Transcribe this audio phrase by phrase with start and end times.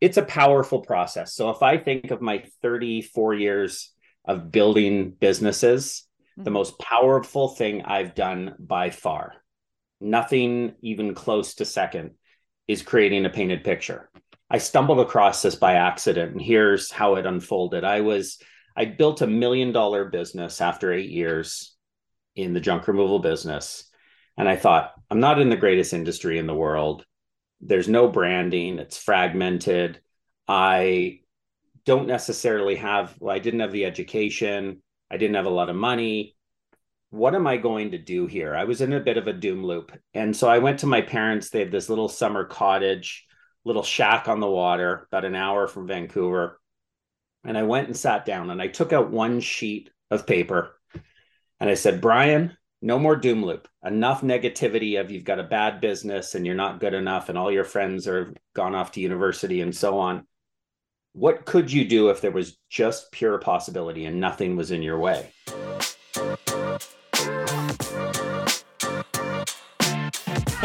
[0.00, 1.34] it's a powerful process.
[1.34, 3.92] So if I think of my 34 years
[4.24, 6.44] of building businesses, mm-hmm.
[6.44, 9.34] the most powerful thing I've done by far,
[10.00, 12.12] nothing even close to second,
[12.68, 14.10] is creating a painted picture.
[14.50, 17.84] I stumbled across this by accident, and here's how it unfolded.
[17.84, 18.38] I was
[18.76, 21.74] I built a million dollar business after eight years
[22.36, 23.90] in the junk removal business.
[24.36, 27.04] And I thought, I'm not in the greatest industry in the world.
[27.60, 30.00] There's no branding, it's fragmented.
[30.46, 31.20] I
[31.84, 35.76] don't necessarily have, well, I didn't have the education, I didn't have a lot of
[35.76, 36.36] money.
[37.10, 38.54] What am I going to do here?
[38.54, 39.92] I was in a bit of a doom loop.
[40.12, 41.48] And so I went to my parents.
[41.48, 43.26] They had this little summer cottage,
[43.64, 46.60] little shack on the water, about an hour from Vancouver.
[47.44, 50.76] And I went and sat down and I took out one sheet of paper
[51.60, 53.68] and I said, Brian, no more doom loop.
[53.84, 57.50] Enough negativity of you've got a bad business and you're not good enough and all
[57.50, 60.26] your friends are gone off to university and so on.
[61.12, 64.98] What could you do if there was just pure possibility and nothing was in your
[64.98, 65.30] way?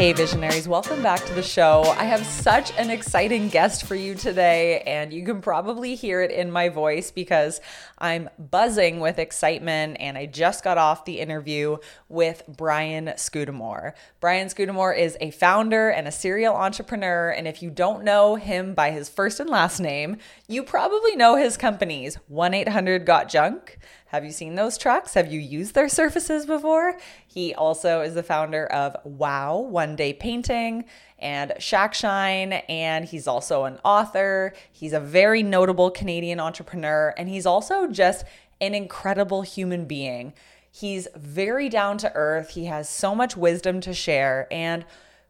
[0.02, 1.84] Hey, visionaries, welcome back to the show.
[1.96, 6.32] I have such an exciting guest for you today, and you can probably hear it
[6.32, 7.60] in my voice because
[7.98, 9.98] I'm buzzing with excitement.
[10.00, 11.76] And I just got off the interview
[12.08, 13.92] with Brian Scudamore.
[14.18, 17.30] Brian Scudamore is a founder and a serial entrepreneur.
[17.30, 20.16] And if you don't know him by his first and last name,
[20.48, 23.78] you probably know his companies 1 800 Got Junk.
[24.12, 25.14] Have you seen those trucks?
[25.14, 26.98] Have you used their surfaces before?
[27.26, 30.84] He also is the founder of Wow One Day Painting
[31.18, 34.52] and Shack Shine, and he's also an author.
[34.70, 38.26] He's a very notable Canadian entrepreneur, and he's also just
[38.60, 40.34] an incredible human being.
[40.70, 42.50] He's very down to earth.
[42.50, 44.84] He has so much wisdom to share, and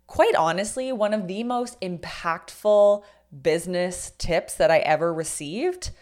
[0.09, 3.05] quite honestly, one of the most impactful
[3.43, 5.93] business tips that I ever received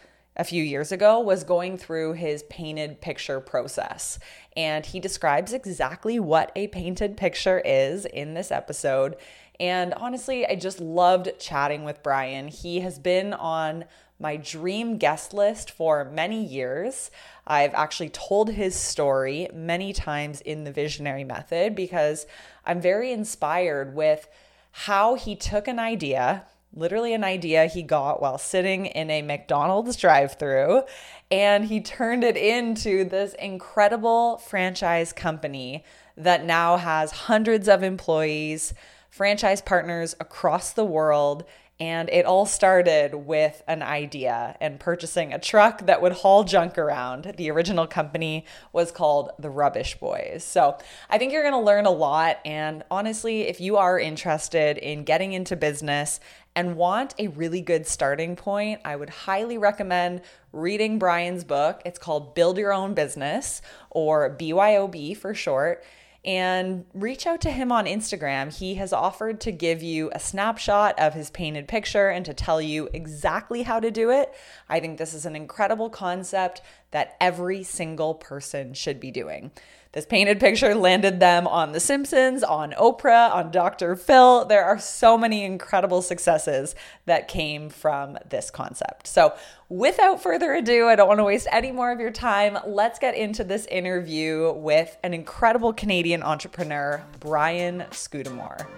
[0.41, 4.19] a few years ago was going through his painted picture process.
[4.57, 9.17] And he describes exactly what a painted picture is in this episode.
[9.61, 12.49] And honestly, I just loved chatting with Brian.
[12.49, 13.85] He has been on
[14.19, 17.11] my dream guest list for many years.
[17.47, 22.27] I've actually told his story many times in the Visionary Method because
[22.65, 24.27] I'm very inspired with
[24.73, 29.97] how he took an idea literally an idea he got while sitting in a McDonald's
[29.97, 30.83] drive through.
[31.31, 35.85] And he turned it into this incredible franchise company
[36.17, 38.75] that now has hundreds of employees,
[39.09, 41.45] franchise partners across the world,
[41.81, 46.77] and it all started with an idea and purchasing a truck that would haul junk
[46.77, 47.33] around.
[47.39, 50.45] The original company was called the Rubbish Boys.
[50.45, 50.77] So
[51.09, 52.39] I think you're to learn a lot.
[52.45, 56.21] And honestly, if you are interested in getting into business
[56.55, 60.21] and want a really good starting point, I would highly recommend
[60.53, 61.81] reading Brian's book.
[61.87, 65.83] It's called Build Your Own Business or BYOB for short
[66.25, 68.55] and reach out to him on Instagram.
[68.55, 72.61] He has offered to give you a snapshot of his painted picture and to tell
[72.61, 74.33] you exactly how to do it.
[74.69, 76.61] I think this is an incredible concept
[76.91, 79.51] that every single person should be doing.
[79.93, 83.97] This painted picture landed them on The Simpsons, on Oprah, on Dr.
[83.97, 84.45] Phil.
[84.45, 89.09] There are so many incredible successes that came from this concept.
[89.09, 89.35] So,
[89.69, 92.57] without further ado, I don't want to waste any more of your time.
[92.65, 98.69] Let's get into this interview with an incredible Canadian entrepreneur, Brian Scudamore.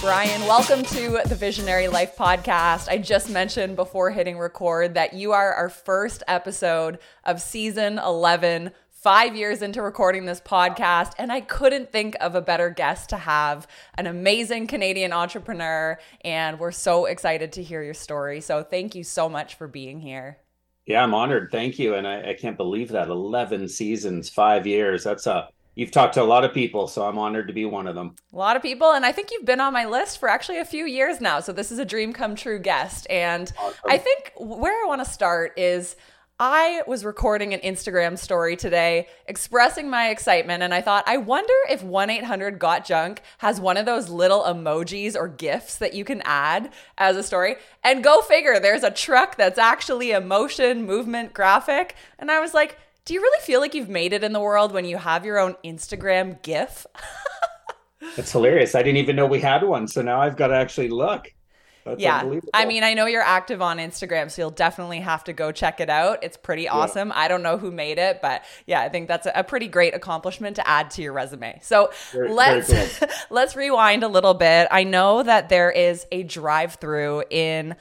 [0.00, 2.88] Brian, welcome to the Visionary Life podcast.
[2.88, 8.70] I just mentioned before hitting record that you are our first episode of season 11,
[8.88, 13.18] five years into recording this podcast, and I couldn't think of a better guest to
[13.18, 13.68] have
[13.98, 15.98] an amazing Canadian entrepreneur.
[16.22, 18.40] And we're so excited to hear your story.
[18.40, 20.38] So thank you so much for being here.
[20.86, 21.50] Yeah, I'm honored.
[21.52, 21.94] Thank you.
[21.94, 25.04] And I, I can't believe that 11 seasons, five years.
[25.04, 27.86] That's a You've talked to a lot of people, so I'm honored to be one
[27.86, 28.16] of them.
[28.32, 30.64] A lot of people, and I think you've been on my list for actually a
[30.64, 31.40] few years now.
[31.40, 33.06] So this is a dream come true guest.
[33.08, 33.78] And awesome.
[33.86, 35.96] I think where I want to start is
[36.40, 41.52] I was recording an Instagram story today expressing my excitement, and I thought, I wonder
[41.68, 46.02] if 1 800 Got Junk has one of those little emojis or GIFs that you
[46.04, 47.56] can add as a story.
[47.84, 51.94] And go figure, there's a truck that's actually a motion movement graphic.
[52.18, 54.72] And I was like, do you really feel like you've made it in the world
[54.72, 56.86] when you have your own Instagram GIF?
[58.16, 58.74] That's hilarious.
[58.74, 59.86] I didn't even know we had one.
[59.88, 61.32] So now I've got to actually look.
[61.84, 62.22] That's yeah.
[62.52, 65.80] I mean, I know you're active on Instagram, so you'll definitely have to go check
[65.80, 66.22] it out.
[66.22, 67.08] It's pretty awesome.
[67.08, 67.14] Yeah.
[67.16, 70.56] I don't know who made it, but yeah, I think that's a pretty great accomplishment
[70.56, 71.58] to add to your resume.
[71.62, 73.08] So very, let's very cool.
[73.30, 74.68] let's rewind a little bit.
[74.70, 77.76] I know that there is a drive-through in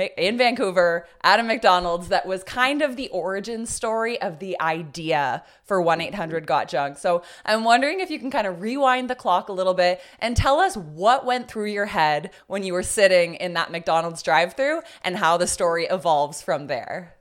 [0.00, 5.44] in Vancouver at a McDonald's that was kind of the origin story of the idea
[5.64, 6.98] for 1 800 Got Junk.
[6.98, 10.36] So I'm wondering if you can kind of rewind the clock a little bit and
[10.36, 14.54] tell us what went through your head when you were sitting in that McDonald's drive
[14.54, 17.14] through and how the story evolves from there.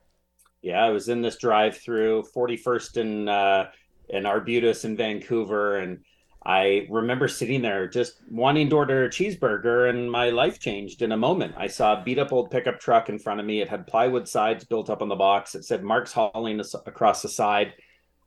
[0.61, 3.69] Yeah, I was in this drive through 41st in, uh,
[4.09, 5.99] in Arbutus in Vancouver and
[6.45, 11.13] I remember sitting there just wanting to order a cheeseburger, and my life changed in
[11.13, 11.55] a moment.
[11.57, 13.61] I saw a beat up old pickup truck in front of me.
[13.61, 15.55] It had plywood sides built up on the box.
[15.55, 17.73] It said Mark's Hauling across the side.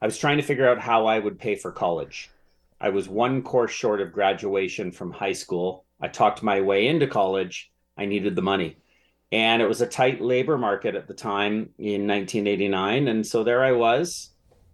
[0.00, 2.30] I was trying to figure out how I would pay for college.
[2.80, 5.84] I was one course short of graduation from high school.
[6.00, 7.70] I talked my way into college.
[7.98, 8.76] I needed the money.
[9.32, 13.08] And it was a tight labor market at the time in 1989.
[13.08, 14.30] And so there I was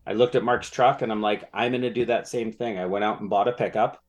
[0.06, 2.78] I looked at Mark's truck and I'm like, I'm going to do that same thing.
[2.78, 4.02] I went out and bought a pickup,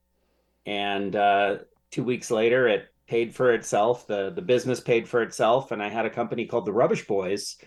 [0.65, 1.57] and uh,
[1.91, 4.07] two weeks later, it paid for itself.
[4.07, 7.57] the The business paid for itself, and I had a company called the Rubbish Boys,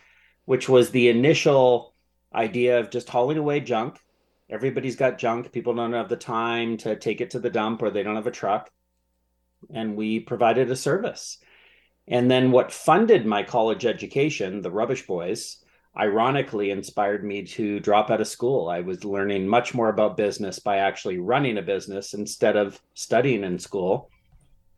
[0.44, 1.94] which was the initial
[2.34, 3.99] idea of just hauling away junk.
[4.49, 5.52] Everybody's got junk.
[5.52, 8.26] People don't have the time to take it to the dump, or they don't have
[8.26, 8.70] a truck,
[9.73, 11.38] and we provided a service.
[12.08, 15.64] And then what funded my college education, the Rubbish Boys
[15.98, 18.69] ironically inspired me to drop out of school.
[18.69, 23.44] I was learning much more about business by actually running a business instead of studying
[23.44, 24.10] in school.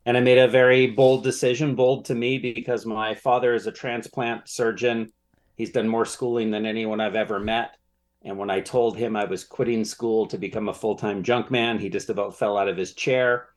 [0.05, 3.71] And I made a very bold decision, bold to me because my father is a
[3.71, 5.11] transplant surgeon.
[5.55, 7.75] He's done more schooling than anyone I've ever met.
[8.23, 11.51] And when I told him I was quitting school to become a full time junk
[11.51, 13.49] man, he just about fell out of his chair.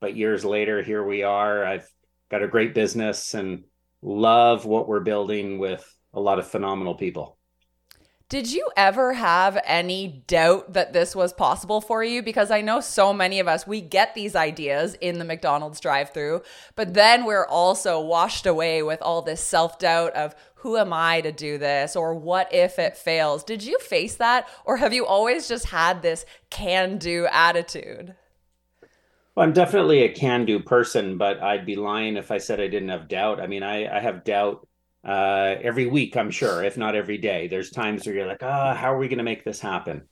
[0.00, 1.64] But years later, here we are.
[1.64, 1.88] I've
[2.30, 3.64] got a great business and
[4.02, 7.36] love what we're building with a lot of phenomenal people.
[8.28, 12.24] Did you ever have any doubt that this was possible for you?
[12.24, 16.10] Because I know so many of us, we get these ideas in the McDonald's drive
[16.10, 16.42] through,
[16.74, 21.20] but then we're also washed away with all this self doubt of who am I
[21.20, 23.44] to do this or what if it fails?
[23.44, 28.16] Did you face that or have you always just had this can do attitude?
[29.36, 32.66] Well, I'm definitely a can do person, but I'd be lying if I said I
[32.66, 33.38] didn't have doubt.
[33.38, 34.66] I mean, I, I have doubt
[35.06, 37.46] uh, every week, I'm sure, if not every day.
[37.46, 40.02] There's times where you're like, ah, oh, how are we going to make this happen?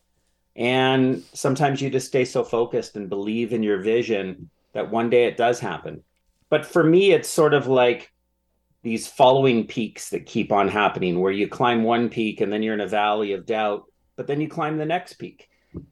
[0.54, 5.24] And sometimes you just stay so focused and believe in your vision that one day
[5.24, 6.04] it does happen.
[6.48, 8.12] But for me, it's sort of like
[8.82, 12.74] these following peaks that keep on happening, where you climb one peak and then you're
[12.74, 15.48] in a valley of doubt, but then you climb the next peak.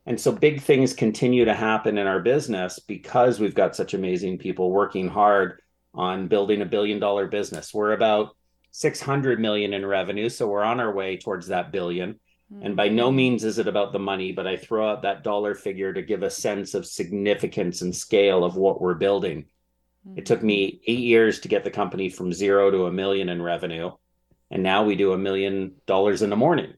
[0.06, 4.38] And so big things continue to happen in our business because we've got such amazing
[4.38, 5.60] people working hard
[5.92, 7.74] on building a billion dollar business.
[7.74, 8.36] We're about
[8.72, 12.62] 600 million in revenue so we're on our way towards that 1000000000 mm-hmm.
[12.62, 13.16] and by no mm-hmm.
[13.16, 16.22] means is it about the money but i throw out that dollar figure to give
[16.22, 19.44] a sense of significance and scale of what we're building
[20.06, 20.18] mm-hmm.
[20.18, 23.42] it took me 8 years to get the company from 0 to a million in
[23.42, 23.90] revenue
[24.50, 26.72] and now we do a million dollars in the morning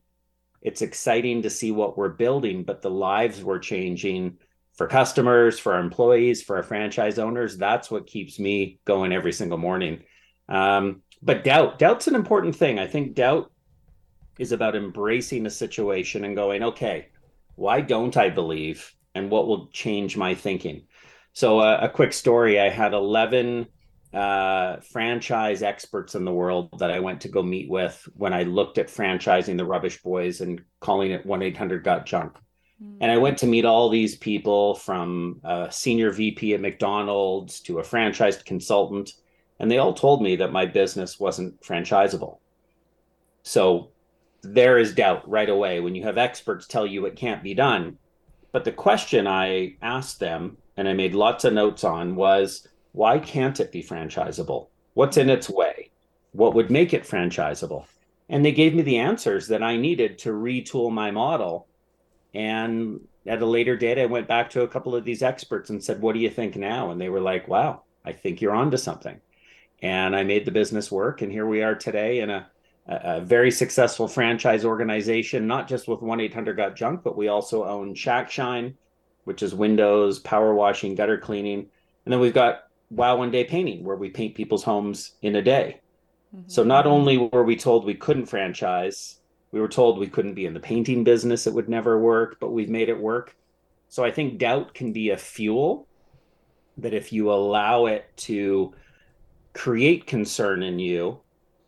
[0.62, 4.38] it's exciting to see what we're building but the lives we're changing
[4.76, 9.32] for customers for our employees for our franchise owners that's what keeps me going every
[9.32, 10.02] single morning
[10.48, 12.78] um, but doubt doubt's an important thing.
[12.78, 13.50] I think doubt
[14.38, 17.08] is about embracing a situation and going okay
[17.56, 20.82] why don't i believe and what will change my thinking?
[21.32, 22.60] So uh, a quick story.
[22.60, 23.66] I had 11
[24.12, 28.44] uh, franchise experts in the world that i went to go meet with when i
[28.44, 32.34] looked at franchising the rubbish boys and calling it 1-800 got junk.
[32.80, 32.98] Mm-hmm.
[33.00, 37.80] and i went to meet all these people from a senior vp at mcdonald's to
[37.80, 39.10] a franchised consultant
[39.58, 42.38] and they all told me that my business wasn't franchisable.
[43.42, 43.90] So
[44.42, 47.98] there is doubt right away when you have experts tell you it can't be done.
[48.52, 53.18] But the question I asked them, and I made lots of notes on, was why
[53.18, 54.68] can't it be franchisable?
[54.94, 55.90] What's in its way?
[56.32, 57.86] What would make it franchisable?
[58.28, 61.68] And they gave me the answers that I needed to retool my model.
[62.32, 65.82] And at a later date, I went back to a couple of these experts and
[65.82, 66.90] said, What do you think now?
[66.90, 69.20] And they were like, Wow, I think you're onto something
[69.84, 71.20] and I made the business work.
[71.20, 72.46] And here we are today in a,
[72.86, 77.64] a very successful franchise organization, not just with 1 800 Got Junk, but we also
[77.64, 78.74] own Shack Shine,
[79.24, 81.66] which is windows, power washing, gutter cleaning.
[82.06, 85.42] And then we've got Wow One Day Painting, where we paint people's homes in a
[85.42, 85.82] day.
[86.34, 86.48] Mm-hmm.
[86.48, 89.18] So not only were we told we couldn't franchise,
[89.52, 92.52] we were told we couldn't be in the painting business, it would never work, but
[92.52, 93.36] we've made it work.
[93.90, 95.86] So I think doubt can be a fuel
[96.78, 98.74] that if you allow it to
[99.54, 101.20] create concern in you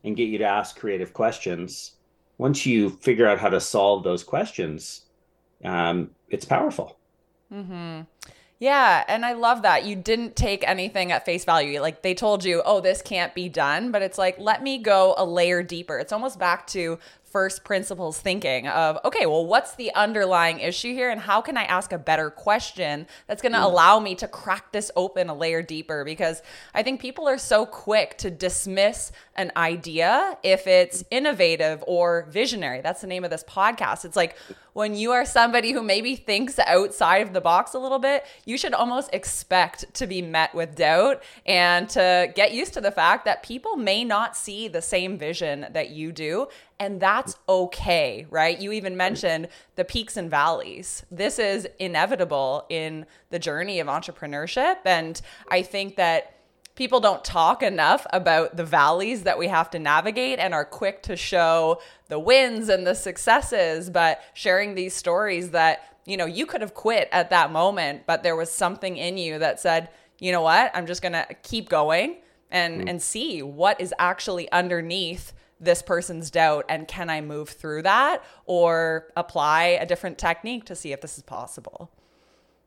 [0.05, 1.93] and get you to ask creative questions,
[2.39, 5.03] once you figure out how to solve those questions,
[5.65, 6.99] um, it's powerful.
[7.53, 8.03] Mm-hmm.
[8.59, 9.85] Yeah, and I love that.
[9.85, 11.81] You didn't take anything at face value.
[11.81, 15.15] Like they told you, oh, this can't be done, but it's like, let me go
[15.19, 15.99] a layer deeper.
[15.99, 16.99] It's almost back to
[17.37, 21.11] first principles thinking of okay well what's the underlying issue here?
[21.11, 23.71] And how can i ask a better question that's going to mm.
[23.71, 26.03] allow me to crack this open a layer deeper?
[26.03, 26.41] Because
[26.73, 32.81] i think people are so quick to dismiss an idea if it's innovative or visionary.
[32.81, 34.07] That's the name of this podcast.
[34.07, 34.35] It's like
[34.77, 38.59] when you are somebody who maybe thinks outside of the box a little bit you
[38.59, 43.25] should almost expect to be met with doubt and to get used to the fact
[43.25, 46.47] that people may not see the same vision that you do
[46.79, 48.59] and that's okay, right?
[48.61, 51.05] You even mentioned the peaks and valleys.
[51.11, 54.77] This is inevitable in the journey of entrepreneurship.
[54.85, 56.35] And I think that
[56.75, 61.03] people don't talk enough about the valleys that we have to navigate and are quick
[61.05, 66.45] to show the wins and the successes, but sharing these stories that, you know, you
[66.45, 70.31] could have quit at that moment, but there was something in you that said, you
[70.31, 72.19] know what, I'm just going to keep going
[72.51, 72.91] and mm.
[72.91, 78.25] and see what is actually underneath this person's doubt and can I move through that
[78.45, 81.91] or apply a different technique to see if this is possible?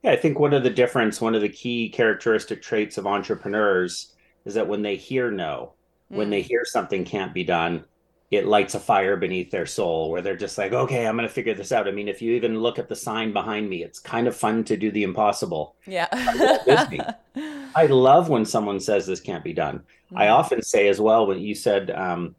[0.03, 4.13] Yeah, I think one of the difference, one of the key characteristic traits of entrepreneurs
[4.45, 5.73] is that when they hear no,
[6.11, 6.17] mm.
[6.17, 6.45] when they mm.
[6.45, 7.83] hear something can't be done,
[8.31, 11.33] it lights a fire beneath their soul where they're just like, okay, I'm going to
[11.33, 11.87] figure this out.
[11.87, 14.63] I mean, if you even look at the sign behind me, it's kind of fun
[14.65, 15.75] to do the impossible.
[15.87, 16.07] Yeah.
[16.13, 19.81] I love when someone says this can't be done.
[20.13, 20.19] Mm.
[20.19, 22.35] I often say as well, when you said, um,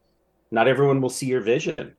[0.50, 1.96] not everyone will see your vision.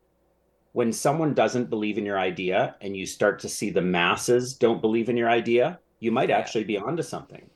[0.74, 4.82] When someone doesn't believe in your idea and you start to see the masses don't
[4.82, 7.50] believe in your idea, you might actually be onto something.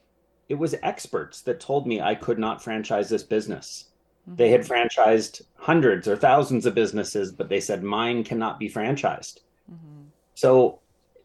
[0.49, 3.85] It was experts that told me I could not franchise this business.
[4.27, 4.35] Mm-hmm.
[4.37, 9.39] They had franchised hundreds or thousands of businesses, but they said mine cannot be franchised.
[9.71, 10.03] Mm-hmm.
[10.35, 10.79] So,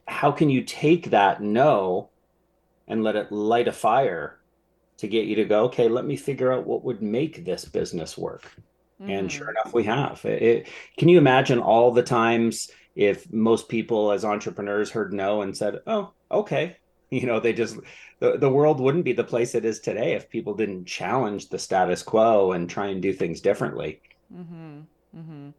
[0.09, 2.09] how can you take that no
[2.89, 4.39] and let it light a fire
[4.97, 8.19] to get you to go, okay, let me figure out what would make this business
[8.19, 8.51] work?
[9.01, 9.19] Mm.
[9.19, 10.25] And sure enough, we have.
[10.25, 15.57] It, can you imagine all the times if most people as entrepreneurs heard no and
[15.57, 16.77] said, oh, okay,
[17.11, 17.79] you know, they just,
[18.19, 21.59] the, the world wouldn't be the place it is today if people didn't challenge the
[21.59, 24.01] status quo and try and do things differently.
[24.35, 24.81] Mm-hmm.
[25.17, 25.51] Mm-hmm.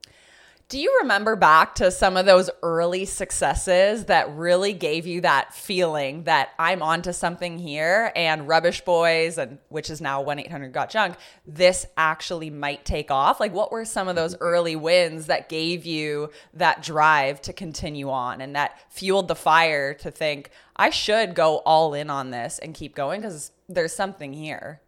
[0.71, 5.53] Do you remember back to some of those early successes that really gave you that
[5.53, 10.89] feeling that I'm onto something here and Rubbish Boys and which is now 1-800 got
[10.89, 13.41] junk, this actually might take off?
[13.41, 18.09] Like what were some of those early wins that gave you that drive to continue
[18.09, 22.59] on and that fueled the fire to think I should go all in on this
[22.59, 24.79] and keep going because there's something here?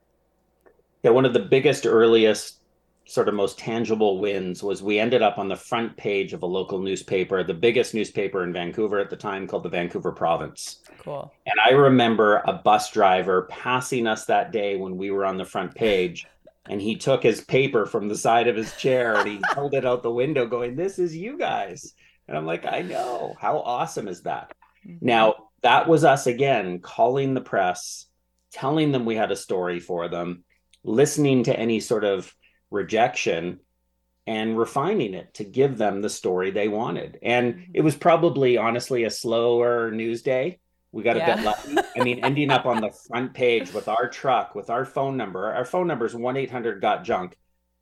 [1.03, 2.62] Yeah, one of the biggest earliest
[3.05, 6.47] sort of most tangible wins was we ended up on the front page of a
[6.47, 10.79] local newspaper, the biggest newspaper in Vancouver at the time called the Vancouver Province.
[10.99, 11.31] Cool.
[11.45, 15.45] And I remember a bus driver passing us that day when we were on the
[15.45, 16.25] front page.
[16.69, 19.85] And he took his paper from the side of his chair and he held it
[19.85, 21.93] out the window, going, This is you guys.
[22.29, 23.35] And I'm like, I know.
[23.37, 24.53] How awesome is that?
[24.87, 25.05] Mm-hmm.
[25.05, 28.05] Now, that was us again calling the press,
[28.51, 30.45] telling them we had a story for them,
[30.85, 32.33] listening to any sort of
[32.73, 33.59] rejection
[34.25, 37.19] and refining it to give them the story they wanted.
[37.21, 37.71] And mm-hmm.
[37.73, 40.59] it was probably honestly a slower news day.
[40.91, 41.35] We got a yeah.
[41.35, 41.77] bit lucky.
[41.99, 45.51] I mean, ending up on the front page with our truck, with our phone number.
[45.51, 47.37] Our phone number is 1 800 got junk.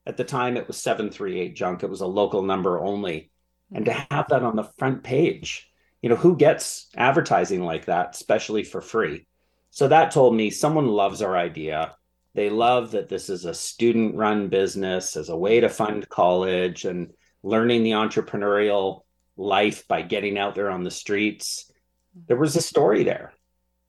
[0.06, 1.84] At the time, it was 738 junk.
[1.84, 3.32] It was a local number only.
[3.74, 5.70] And to have that on the front page,
[6.02, 9.28] you know, who gets advertising like that, especially for free?
[9.70, 11.96] So that told me someone loves our idea.
[12.34, 16.86] They love that this is a student run business as a way to fund college
[16.86, 17.12] and
[17.44, 19.02] learning the entrepreneurial
[19.36, 21.72] life by getting out there on the streets.
[22.28, 23.34] There was a story there.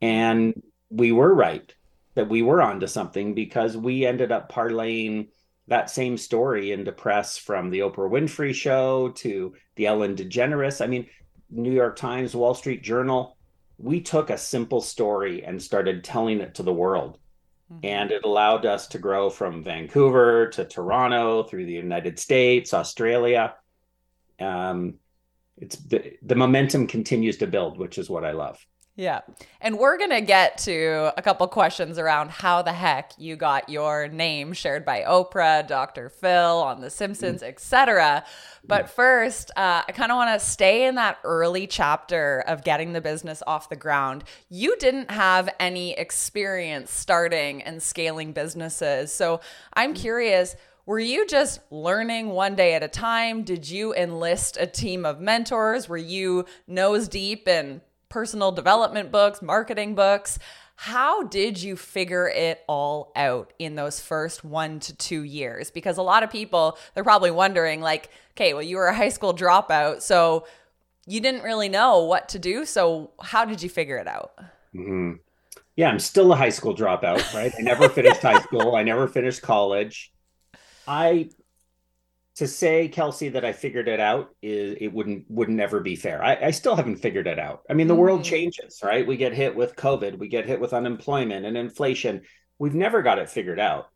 [0.00, 1.72] And we were right
[2.14, 5.28] that we were onto something because we ended up parlaying
[5.68, 10.82] that same story into press from the Oprah Winfrey show to the Ellen DeGeneres.
[10.82, 11.06] I mean,
[11.50, 13.36] New York Times, Wall Street Journal.
[13.78, 17.18] We took a simple story and started telling it to the world.
[17.72, 17.86] Mm-hmm.
[17.86, 23.54] And it allowed us to grow from Vancouver to Toronto through the United States, Australia.
[24.38, 24.94] Um,
[25.56, 28.64] it's the, the momentum continues to build, which is what I love.
[29.02, 29.22] Yeah.
[29.60, 33.68] And we're going to get to a couple questions around how the heck you got
[33.68, 36.08] your name shared by Oprah, Dr.
[36.08, 37.48] Phil on The Simpsons, mm.
[37.48, 38.24] etc.
[38.64, 42.92] But first, uh, I kind of want to stay in that early chapter of getting
[42.92, 44.22] the business off the ground.
[44.48, 49.12] You didn't have any experience starting and scaling businesses.
[49.12, 49.40] So
[49.74, 50.54] I'm curious
[50.86, 53.42] were you just learning one day at a time?
[53.42, 55.88] Did you enlist a team of mentors?
[55.88, 57.80] Were you nose deep in
[58.12, 60.38] personal development books, marketing books.
[60.76, 65.70] How did you figure it all out in those first one to two years?
[65.70, 69.08] Because a lot of people, they're probably wondering, like, okay, well, you were a high
[69.08, 70.44] school dropout, so
[71.06, 72.66] you didn't really know what to do.
[72.66, 74.32] So, how did you figure it out?
[74.74, 75.12] Mm-hmm.
[75.76, 77.52] Yeah, I'm still a high school dropout, right?
[77.58, 80.12] I never finished high school, I never finished college.
[80.86, 81.30] I
[82.34, 86.22] to say kelsey that i figured it out is it wouldn't would never be fair.
[86.24, 87.62] I, I still haven't figured it out.
[87.68, 88.02] I mean the mm-hmm.
[88.02, 89.06] world changes right?
[89.06, 92.22] We get hit with covid we get hit with unemployment and inflation.
[92.58, 93.88] We've never got it figured out.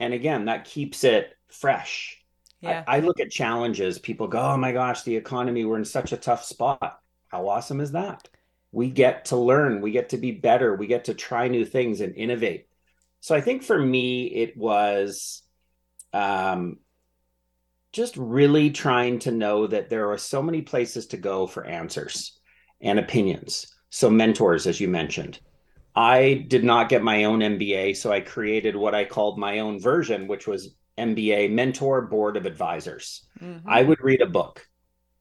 [0.00, 2.18] And again that keeps it fresh.
[2.60, 2.84] Yeah.
[2.86, 3.98] I, I look at challenges.
[3.98, 7.00] People go oh my gosh the economy we're in such a tough spot.
[7.28, 8.28] How awesome is that?
[8.70, 12.00] We get to learn we get to be better we get to try new things
[12.00, 12.66] and innovate.
[13.20, 15.42] So i think for me it was
[16.12, 16.78] um,
[17.92, 22.38] just really trying to know that there are so many places to go for answers
[22.80, 23.74] and opinions.
[23.90, 25.38] So, mentors, as you mentioned.
[25.94, 29.78] I did not get my own MBA, so I created what I called my own
[29.78, 33.26] version, which was MBA Mentor Board of Advisors.
[33.40, 33.68] Mm-hmm.
[33.68, 34.66] I would read a book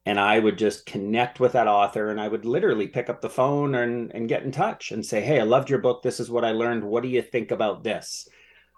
[0.05, 3.29] and I would just connect with that author and I would literally pick up the
[3.29, 6.01] phone and, and get in touch and say, Hey, I loved your book.
[6.01, 6.83] This is what I learned.
[6.83, 8.27] What do you think about this?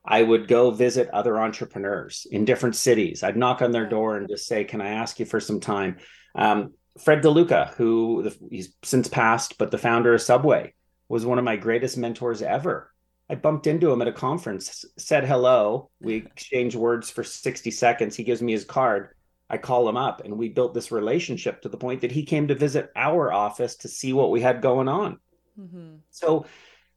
[0.06, 3.24] I would go visit other entrepreneurs in different cities.
[3.24, 5.98] I'd knock on their door and just say, "Can I ask you for some time?"
[6.36, 10.74] Um, Fred DeLuca, who he's since passed, but the founder of Subway,
[11.08, 12.92] was one of my greatest mentors ever.
[13.30, 15.90] I bumped into him at a conference, said hello.
[16.02, 18.16] We exchanged words for 60 seconds.
[18.16, 19.10] He gives me his card.
[19.50, 22.48] I call him up, and we built this relationship to the point that he came
[22.48, 25.20] to visit our office to see what we had going on.
[25.60, 25.96] Mm-hmm.
[26.10, 26.46] So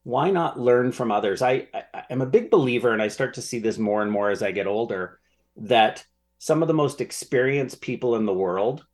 [0.07, 1.43] why not learn from others?
[1.43, 4.31] I, I am a big believer, and I start to see this more and more
[4.31, 5.19] as I get older,
[5.57, 6.05] that
[6.39, 8.87] some of the most experienced people in the world,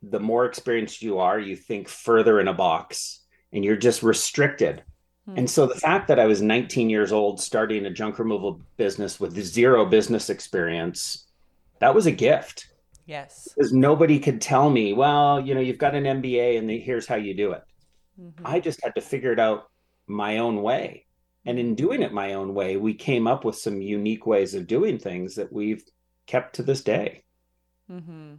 [0.00, 4.84] the more experienced you are, you think further in a box and you're just restricted.
[5.26, 5.38] Hmm.
[5.38, 9.18] And so the fact that I was 19 years old starting a junk removal business
[9.18, 11.26] with zero business experience,
[11.80, 12.68] that was a gift.
[13.06, 13.48] Yes.
[13.56, 17.16] Because nobody could tell me, well, you know, you've got an MBA and here's how
[17.16, 17.62] you do it.
[18.22, 18.46] Mm-hmm.
[18.46, 19.64] I just had to figure it out
[20.08, 21.06] my own way.
[21.44, 24.66] And in doing it my own way, we came up with some unique ways of
[24.66, 25.82] doing things that we've
[26.26, 27.22] kept to this day.
[27.90, 28.34] Mm-hmm.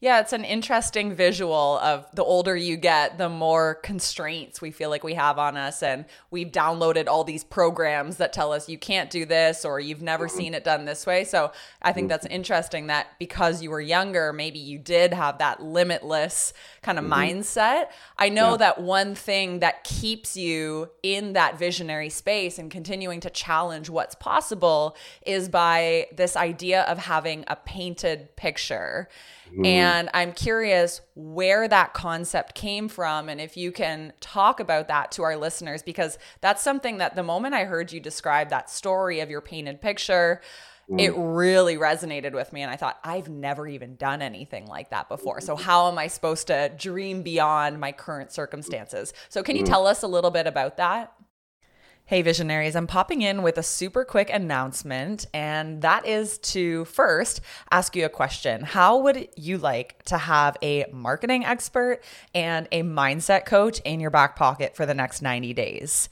[0.00, 4.90] Yeah, it's an interesting visual of the older you get, the more constraints we feel
[4.90, 5.82] like we have on us.
[5.82, 10.00] And we've downloaded all these programs that tell us you can't do this or you've
[10.00, 10.36] never mm-hmm.
[10.36, 11.24] seen it done this way.
[11.24, 11.50] So
[11.82, 16.52] I think that's interesting that because you were younger, maybe you did have that limitless
[16.82, 17.14] kind of mm-hmm.
[17.14, 17.86] mindset.
[18.16, 18.58] I know yeah.
[18.58, 24.14] that one thing that keeps you in that visionary space and continuing to challenge what's
[24.14, 29.08] possible is by this idea of having a painted picture.
[29.56, 29.66] Mm.
[29.66, 35.12] And I'm curious where that concept came from and if you can talk about that
[35.12, 39.20] to our listeners, because that's something that the moment I heard you describe that story
[39.20, 40.40] of your painted picture,
[40.88, 41.00] mm.
[41.00, 42.62] it really resonated with me.
[42.62, 45.40] And I thought, I've never even done anything like that before.
[45.40, 49.12] So, how am I supposed to dream beyond my current circumstances?
[49.28, 49.68] So, can you mm.
[49.68, 51.12] tell us a little bit about that?
[52.08, 57.42] Hey, visionaries, I'm popping in with a super quick announcement, and that is to first
[57.70, 58.62] ask you a question.
[58.62, 62.00] How would you like to have a marketing expert
[62.34, 66.08] and a mindset coach in your back pocket for the next 90 days?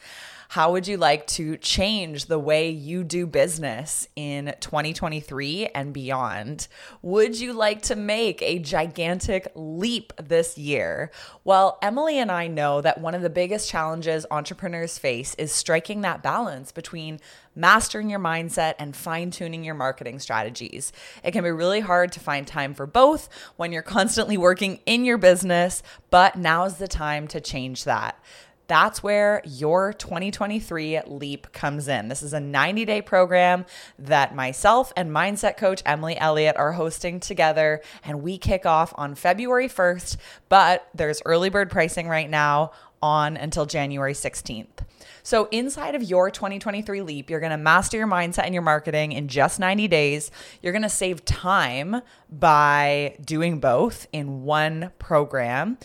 [0.49, 6.69] How would you like to change the way you do business in 2023 and beyond?
[7.03, 11.11] Would you like to make a gigantic leap this year?
[11.45, 16.03] Well, Emily and I know that one of the biggest challenges entrepreneurs face is striking
[16.03, 17.21] that balance between
[17.57, 20.93] mastering your mindset and fine tuning your marketing strategies.
[21.25, 25.05] It can be really hard to find time for both when you're constantly working in
[25.05, 28.23] your business, but now's the time to change that.
[28.69, 32.09] That's where your 2023 leap comes in.
[32.09, 33.65] This is a 90 day program
[33.99, 39.15] that myself and mindset coach Emily Elliott are hosting together, and we kick off on
[39.15, 40.17] February 1st.
[40.49, 44.85] But there's early bird pricing right now on until January 16th.
[45.23, 49.29] So, inside of your 2023 leap, you're gonna master your mindset and your marketing in
[49.29, 50.31] just 90 days.
[50.63, 52.01] You're gonna save time
[52.31, 55.79] by doing both in one program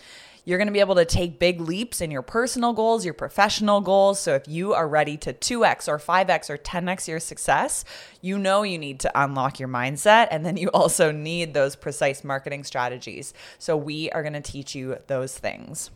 [0.44, 3.80] You're going to be able to take big leaps in your personal goals, your professional
[3.80, 4.18] goals.
[4.18, 7.84] So if you are ready to 2x or 5x or 10x your success,
[8.20, 10.26] you know you need to unlock your mindset.
[10.32, 13.32] And then you also need those precise marketing strategies.
[13.58, 15.90] So we are going to teach you those things.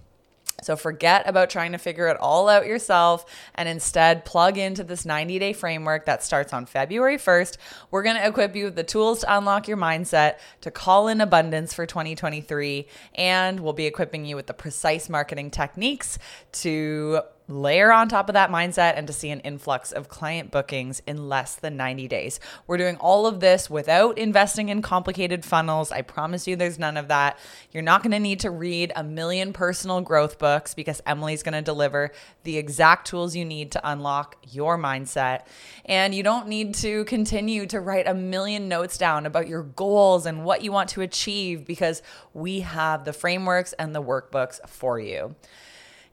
[0.63, 5.05] So forget about trying to figure it all out yourself and instead plug into this
[5.05, 7.59] 90 day framework that starts on February 1st.
[7.91, 11.21] We're going to equip you with the tools to unlock your mindset, to call in
[11.21, 16.19] abundance for 2023, and we'll be equipping you with the precise marketing techniques
[16.53, 21.01] to layer on top of that mindset and to see an influx of client bookings
[21.07, 22.41] in less than 90 days.
[22.67, 25.93] We're doing all of this without investing in complicated funnels.
[25.93, 27.39] I promise you there's none of that.
[27.71, 31.55] You're not going to need to read a million personal growth books because Emily's going
[31.55, 32.11] to deliver
[32.43, 35.43] the exact tools you need to unlock your mindset.
[35.85, 40.27] And you don't need to continue to write a million notes down about your goals
[40.27, 42.03] and what you want to achieve because
[42.35, 45.37] we have the frameworks and the workbooks for you.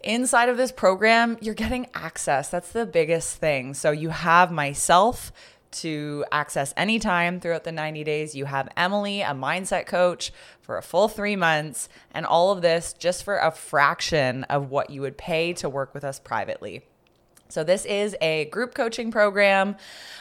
[0.03, 2.49] Inside of this program, you're getting access.
[2.49, 3.73] That's the biggest thing.
[3.73, 5.31] So you have myself
[5.71, 8.35] to access anytime throughout the 90 days.
[8.35, 12.91] You have Emily, a mindset coach, for a full three months, and all of this
[12.91, 16.83] just for a fraction of what you would pay to work with us privately.
[17.47, 19.75] So, this is a group coaching program.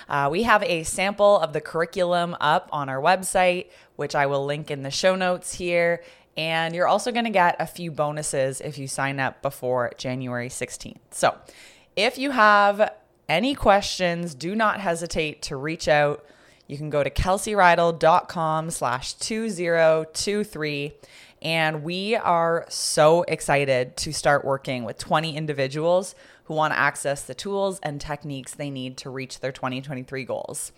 [0.09, 4.45] Uh, we have a sample of the curriculum up on our website, which I will
[4.45, 6.03] link in the show notes here.
[6.37, 10.49] And you're also going to get a few bonuses if you sign up before January
[10.49, 10.97] 16th.
[11.11, 11.37] So
[11.95, 12.93] if you have
[13.29, 16.25] any questions, do not hesitate to reach out.
[16.67, 20.93] You can go to kelseyriddle.com slash 2023.
[21.43, 27.23] And we are so excited to start working with 20 individuals who want to access
[27.23, 30.71] the tools and techniques they need to reach their 2023 goals.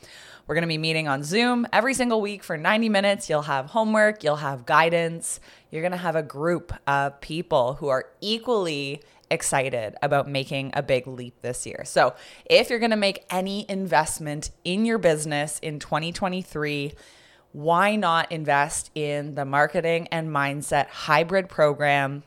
[0.46, 3.28] We're going to be meeting on Zoom every single week for 90 minutes.
[3.28, 5.38] You'll have homework, you'll have guidance.
[5.70, 10.82] You're going to have a group of people who are equally excited about making a
[10.82, 11.82] big leap this year.
[11.84, 12.14] So,
[12.46, 16.94] if you're going to make any investment in your business in 2023,
[17.54, 22.24] why not invest in the marketing and mindset hybrid program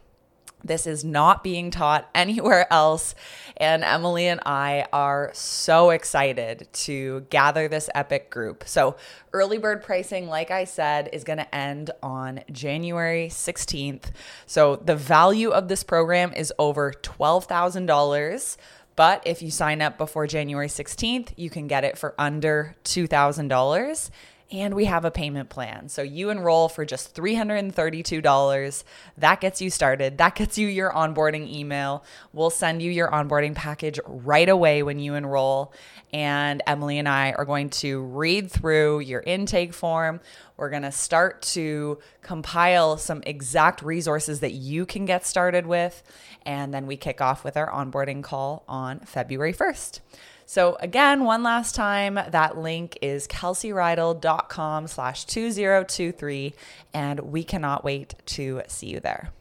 [0.64, 3.16] this is not being taught anywhere else.
[3.58, 8.64] And Emily and I are so excited to gather this epic group.
[8.68, 8.98] So,
[9.34, 14.12] early bird pricing, like I said, is going to end on January 16th.
[14.46, 18.58] So, the value of this program is over $12,000.
[18.96, 24.10] But if you sign up before January 16th, you can get it for under $2,000
[24.50, 25.90] and we have a payment plan.
[25.90, 28.84] So you enroll for just $332.
[29.18, 30.18] That gets you started.
[30.18, 32.04] That gets you your onboarding email.
[32.32, 35.74] We'll send you your onboarding package right away when you enroll.
[36.14, 40.22] And Emily and I are going to read through your intake form.
[40.56, 46.04] We're going to start to compile some exact resources that you can get started with.
[46.46, 50.00] And then we kick off with our onboarding call on February 1st.
[50.50, 56.54] So again, one last time, that link is kelseyriddle.com slash 2023,
[56.94, 59.32] and we cannot wait to see you there.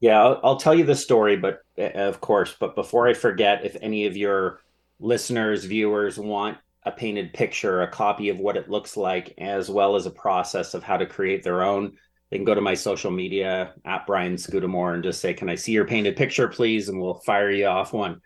[0.00, 3.64] Yeah, I'll, I'll tell you the story, but eh, of course, but before I forget,
[3.64, 4.58] if any of your
[4.98, 9.94] listeners, viewers want a painted picture, a copy of what it looks like, as well
[9.94, 11.92] as a process of how to create their own,
[12.30, 15.54] they can go to my social media at Brian Scudamore and just say, Can I
[15.54, 16.88] see your painted picture, please?
[16.88, 18.20] And we'll fire you off one.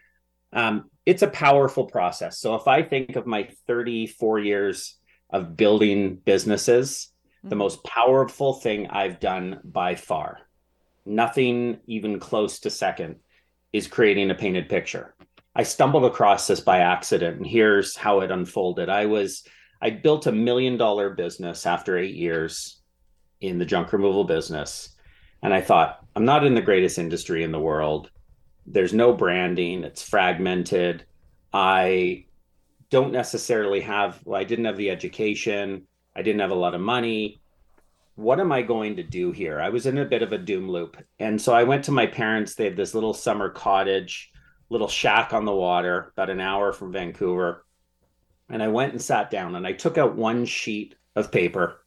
[0.55, 2.39] Um, it's a powerful process.
[2.39, 4.99] So if I think of my 34 years
[5.31, 7.49] of building businesses, mm-hmm.
[7.49, 10.41] the most powerful thing I've done by far,
[11.07, 13.17] nothing even close to second,
[13.73, 15.15] is creating a painted picture.
[15.57, 18.91] I stumbled across this by accident, and here's how it unfolded.
[18.91, 19.45] I was
[19.81, 22.83] I built a million dollar business after eight years
[23.41, 24.95] in the junk removal business.
[25.43, 28.11] And I thought, I'm not in the greatest industry in the world
[28.71, 31.05] there's no branding it's fragmented.
[31.53, 32.27] I
[32.91, 36.81] don't necessarily have well i didn't have the education i didn't have a lot of
[36.81, 37.41] money.
[38.15, 39.61] What am i going to do here?
[39.61, 40.97] I was in a bit of a doom loop.
[41.19, 44.33] And so i went to my parents they had this little summer cottage
[44.71, 47.65] little shack on the water about an hour from vancouver.
[48.51, 51.85] And i went and sat down and i took out one sheet of paper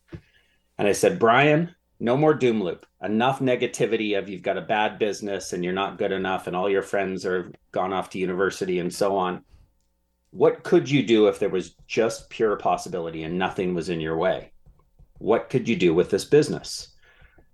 [0.78, 2.88] and i said brian no more doom loop.
[3.04, 6.68] Enough negativity of you've got a bad business and you're not good enough and all
[6.68, 9.44] your friends are gone off to university and so on.
[10.32, 14.18] What could you do if there was just pure possibility and nothing was in your
[14.18, 14.52] way?
[15.20, 16.96] What could you do with this business?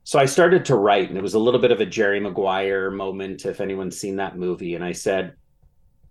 [0.05, 2.89] So I started to write, and it was a little bit of a Jerry Maguire
[2.89, 4.75] moment, if anyone's seen that movie.
[4.75, 5.35] And I said,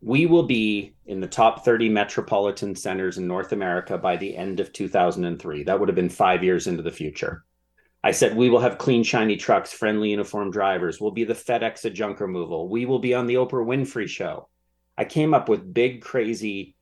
[0.03, 4.61] We will be in the top 30 metropolitan centers in North America by the end
[4.61, 5.63] of 2003.
[5.63, 7.47] That would have been five years into the future.
[8.07, 11.01] I said, we will have clean, shiny trucks, friendly uniform drivers.
[11.01, 12.69] We'll be the FedEx of junk removal.
[12.69, 14.49] We will be on the Oprah Winfrey show.
[14.97, 16.77] I came up with big, crazy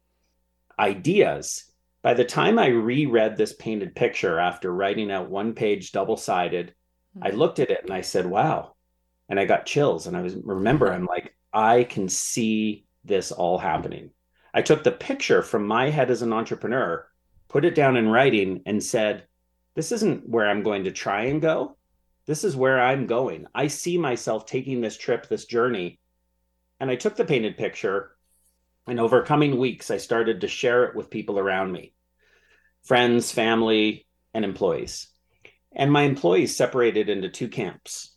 [0.79, 1.65] ideas.
[2.03, 6.75] By the time I reread this painted picture after writing out one page double sided,
[7.23, 7.39] I mm-hmm.
[7.39, 8.75] looked at it and I said, wow.
[9.31, 10.07] And I got chills.
[10.07, 14.11] And I was, remember, I'm like, I can see this all happening.
[14.53, 17.09] I took the picture from my head as an entrepreneur,
[17.49, 19.25] put it down in writing, and said,
[19.75, 21.77] this isn't where I'm going to try and go.
[22.27, 23.47] This is where I'm going.
[23.55, 26.01] I see myself taking this trip, this journey.
[26.81, 28.13] And I took the painted picture.
[28.87, 31.95] And over coming weeks, I started to share it with people around me
[32.85, 35.09] friends, family, and employees.
[35.73, 38.15] And my employees separated into two camps.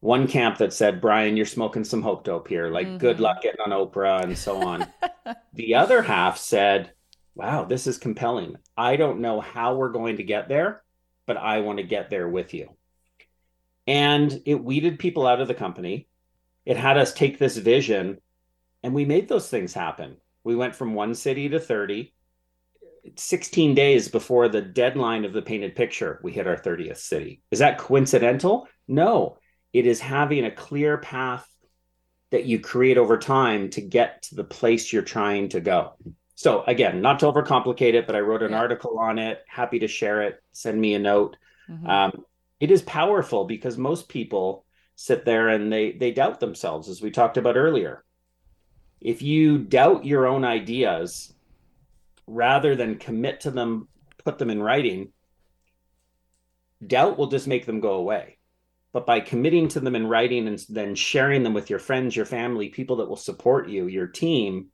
[0.00, 2.68] One camp that said, Brian, you're smoking some hope dope here.
[2.68, 2.98] Like, mm-hmm.
[2.98, 4.86] good luck getting on Oprah and so on.
[5.54, 6.92] the other half said,
[7.34, 8.56] wow, this is compelling.
[8.76, 10.82] I don't know how we're going to get there,
[11.26, 12.70] but I want to get there with you.
[13.86, 16.08] And it weeded people out of the company.
[16.64, 18.18] It had us take this vision
[18.82, 20.16] and we made those things happen.
[20.44, 22.12] We went from one city to 30.
[23.16, 27.40] 16 days before the deadline of the painted picture, we hit our 30th city.
[27.50, 28.68] Is that coincidental?
[28.88, 29.38] No.
[29.72, 31.48] It is having a clear path
[32.30, 35.94] that you create over time to get to the place you're trying to go.
[36.36, 38.58] So again, not to overcomplicate it, but I wrote an yeah.
[38.58, 39.42] article on it.
[39.48, 40.42] Happy to share it.
[40.52, 41.36] Send me a note.
[41.68, 41.88] Mm-hmm.
[41.88, 42.24] Um,
[42.60, 44.64] it is powerful because most people
[44.96, 48.04] sit there and they they doubt themselves, as we talked about earlier.
[49.00, 51.34] If you doubt your own ideas,
[52.26, 53.88] rather than commit to them,
[54.24, 55.12] put them in writing,
[56.86, 58.38] doubt will just make them go away.
[58.92, 62.24] But by committing to them in writing and then sharing them with your friends, your
[62.26, 64.68] family, people that will support you, your team,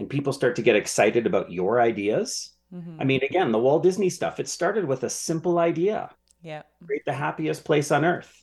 [0.00, 2.54] and people start to get excited about your ideas.
[2.74, 3.00] Mm-hmm.
[3.00, 6.08] I mean, again, the Walt Disney stuff, it started with a simple idea.
[6.42, 6.62] Yeah.
[6.86, 8.42] Create the happiest place on earth.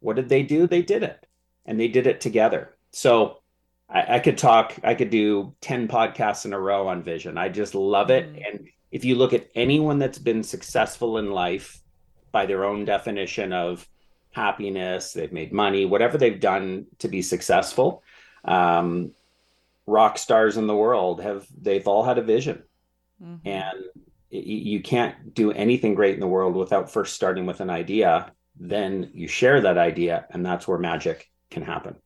[0.00, 0.66] What did they do?
[0.66, 1.26] They did it
[1.64, 2.76] and they did it together.
[2.90, 3.38] So
[3.88, 7.38] I, I could talk, I could do 10 podcasts in a row on vision.
[7.38, 8.26] I just love it.
[8.26, 8.42] Mm-hmm.
[8.44, 11.80] And if you look at anyone that's been successful in life
[12.30, 13.88] by their own definition of
[14.32, 18.02] happiness, they've made money, whatever they've done to be successful,
[18.44, 19.12] um,
[19.86, 22.62] rock stars in the world have they've all had a vision
[23.22, 23.46] mm-hmm.
[23.46, 23.78] and
[24.30, 29.10] you can't do anything great in the world without first starting with an idea then
[29.12, 31.96] you share that idea and that's where magic can happen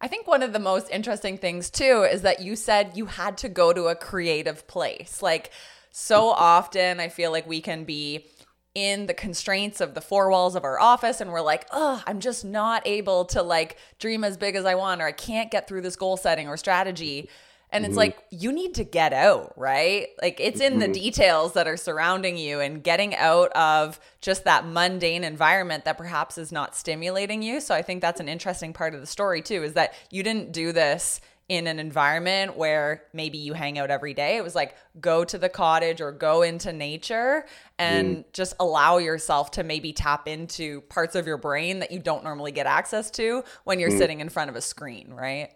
[0.00, 3.36] I think one of the most interesting things too is that you said you had
[3.38, 5.20] to go to a creative place.
[5.20, 5.50] Like
[5.90, 8.26] so often I feel like we can be
[8.74, 12.20] in the constraints of the four walls of our office and we're like, oh, I'm
[12.20, 15.66] just not able to like dream as big as I want, or I can't get
[15.66, 17.28] through this goal setting or strategy.
[17.72, 17.98] And it's mm-hmm.
[17.98, 20.08] like, you need to get out, right?
[20.20, 20.92] Like, it's in the mm-hmm.
[20.92, 26.36] details that are surrounding you and getting out of just that mundane environment that perhaps
[26.36, 27.60] is not stimulating you.
[27.60, 30.50] So, I think that's an interesting part of the story, too, is that you didn't
[30.50, 34.36] do this in an environment where maybe you hang out every day.
[34.36, 37.44] It was like go to the cottage or go into nature
[37.76, 38.24] and mm.
[38.32, 42.52] just allow yourself to maybe tap into parts of your brain that you don't normally
[42.52, 43.98] get access to when you're mm.
[43.98, 45.50] sitting in front of a screen, right?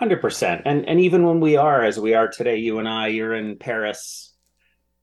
[0.00, 0.62] 100%.
[0.64, 3.58] And and even when we are as we are today, you and I, you're in
[3.58, 4.32] Paris,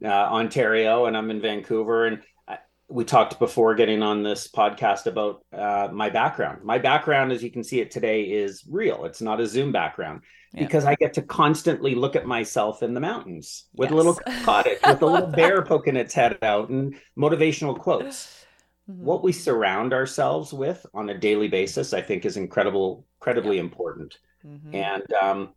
[0.04, 2.24] uh, Ontario and I'm in Vancouver and
[2.90, 6.64] we talked before getting on this podcast about uh, my background.
[6.64, 9.06] My background, as you can see it today, is real.
[9.06, 10.22] It's not a Zoom background
[10.54, 10.64] yeah.
[10.64, 13.94] because I get to constantly look at myself in the mountains with yes.
[13.94, 18.34] a little cottage, with a little bear poking its head out, and motivational quotes.
[18.90, 19.04] Mm-hmm.
[19.04, 23.64] What we surround ourselves with on a daily basis, I think, is incredible, incredibly yeah.
[23.64, 24.18] important.
[24.46, 24.76] Mm-hmm.
[24.76, 25.50] And um,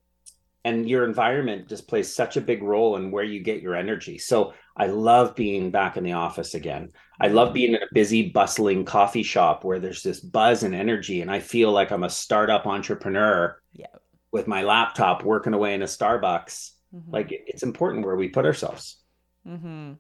[0.64, 4.18] and your environment just plays such a big role in where you get your energy.
[4.18, 6.90] So I love being back in the office again.
[7.20, 7.54] I love mm-hmm.
[7.54, 11.40] being in a busy, bustling coffee shop where there's this buzz and energy, and I
[11.40, 13.87] feel like I'm a startup entrepreneur yeah.
[14.33, 16.70] with my laptop working away in a Starbucks.
[16.94, 17.11] Mm-hmm.
[17.12, 18.96] Like it's important where we put ourselves.
[19.46, 19.92] Mm-hmm.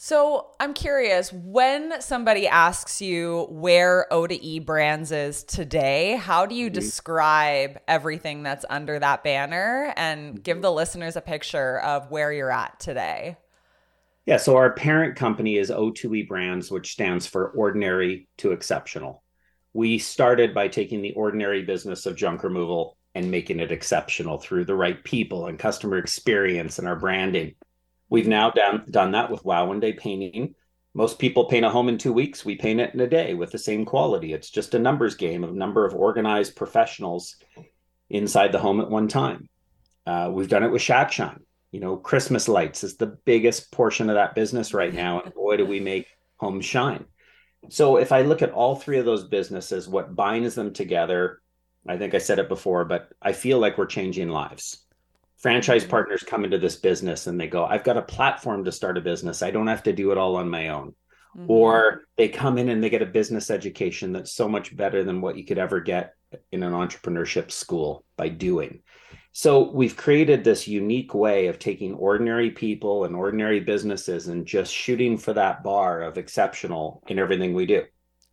[0.00, 6.46] So I'm curious when somebody asks you where O to E Brands is today, how
[6.46, 6.74] do you mm-hmm.
[6.74, 12.52] describe everything that's under that banner and give the listeners a picture of where you're
[12.52, 13.36] at today?
[14.28, 19.22] Yeah, so our parent company is O2E Brands, which stands for Ordinary to Exceptional.
[19.72, 24.66] We started by taking the ordinary business of junk removal and making it exceptional through
[24.66, 27.54] the right people and customer experience and our branding.
[28.10, 30.54] We've now done, done that with Wow One Day Painting.
[30.92, 32.44] Most people paint a home in two weeks.
[32.44, 34.34] We paint it in a day with the same quality.
[34.34, 37.36] It's just a numbers game of number of organized professionals
[38.10, 39.48] inside the home at one time.
[40.06, 41.40] Uh, we've done it with Shack Shine.
[41.72, 45.20] You know, Christmas lights is the biggest portion of that business right now.
[45.20, 46.06] And boy, do we make
[46.38, 47.04] homes shine.
[47.68, 51.40] So if I look at all three of those businesses, what binds them together,
[51.86, 54.84] I think I said it before, but I feel like we're changing lives.
[55.38, 55.90] Franchise mm-hmm.
[55.90, 59.02] partners come into this business and they go, I've got a platform to start a
[59.02, 59.42] business.
[59.42, 60.94] I don't have to do it all on my own.
[61.36, 61.50] Mm-hmm.
[61.50, 65.20] Or they come in and they get a business education that's so much better than
[65.20, 66.14] what you could ever get
[66.52, 68.82] in an entrepreneurship school by doing.
[69.32, 74.72] So we've created this unique way of taking ordinary people and ordinary businesses and just
[74.74, 77.84] shooting for that bar of exceptional in everything we do.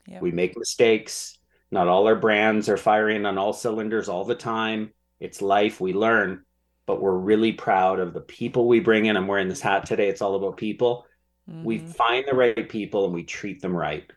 [0.08, 0.22] Yep.
[0.22, 1.38] We make mistakes.
[1.72, 4.92] Not all our brands are firing on all cylinders all the time.
[5.20, 5.80] It's life.
[5.80, 6.44] We learn,
[6.86, 9.18] but we're really proud of the people we bring in.
[9.18, 10.10] I'm wearing this hat today.
[10.10, 11.06] It's all about people.
[11.50, 11.64] Mm-hmm.
[11.64, 14.10] We find the right people and we treat them right.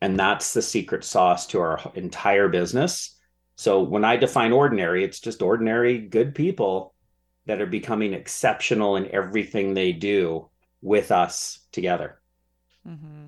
[0.00, 3.17] And that's the secret sauce to our entire business
[3.58, 6.94] so when I define ordinary, it's just ordinary good people
[7.46, 10.48] that are becoming exceptional in everything they do
[10.80, 12.20] with us together.
[12.88, 13.26] Mm-hmm.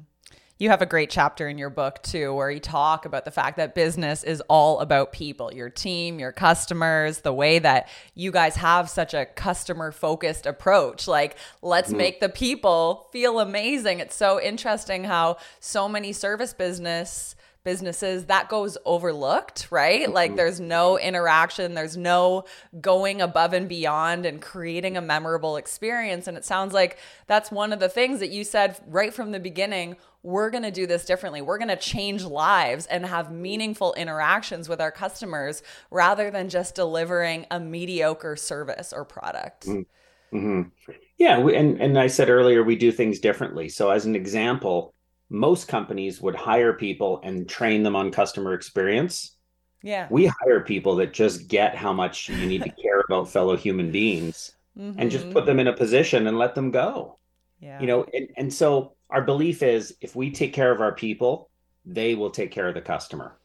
[0.57, 3.57] You have a great chapter in your book too, where you talk about the fact
[3.57, 8.55] that business is all about people, your team, your customers, the way that you guys
[8.55, 11.09] have such a customer focused approach.
[11.09, 11.99] Like, let's mm-hmm.
[11.99, 13.99] make the people feel amazing.
[13.99, 20.37] It's so interesting how so many service business businesses that goes overlooked right like mm-hmm.
[20.37, 22.44] there's no interaction there's no
[22.81, 26.96] going above and beyond and creating a memorable experience and it sounds like
[27.27, 30.70] that's one of the things that you said right from the beginning we're going to
[30.70, 35.62] do this differently we're going to change lives and have meaningful interactions with our customers
[35.90, 40.37] rather than just delivering a mediocre service or product mm-hmm.
[40.37, 40.92] mm-hmm.
[41.18, 44.94] yeah we, and and i said earlier we do things differently so as an example
[45.31, 49.37] most companies would hire people and train them on customer experience.
[49.83, 50.09] Yeah.
[50.11, 53.93] We hire people that just get how much you need to care about fellow human
[53.93, 54.99] beings mm-hmm.
[54.99, 55.47] and just put mm-hmm.
[55.47, 57.19] them in a position and let them go.
[57.61, 57.81] Yeah.
[57.81, 61.49] You know, and, and so our belief is if we take care of our people,
[61.85, 63.38] they will take care of the customer.